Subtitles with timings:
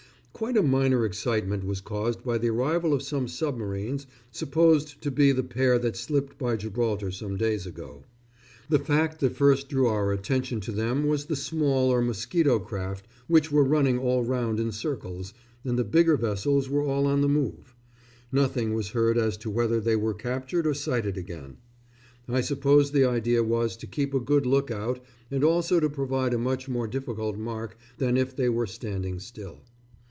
[0.33, 5.31] Quite a minor excitement was caused by the arrival of some submarines, supposed to be
[5.31, 8.05] the pair that slipped by Gibraltar some days ago.
[8.67, 13.07] The fact that first drew our attention to them was the small or mosquito craft
[13.27, 17.29] which were running all round in circles, and the bigger vessels were all on the
[17.29, 17.75] move.
[18.31, 21.57] Nothing was heard as to whether they were captured or sighted again.
[22.27, 26.33] I suppose the idea was to keep a good look out and also to provide
[26.33, 29.59] a much more difficult mark than if they were standing still.